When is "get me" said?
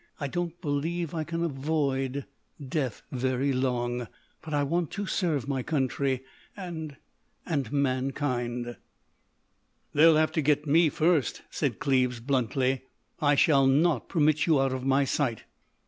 10.41-10.89